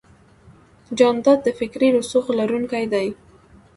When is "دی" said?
2.93-3.07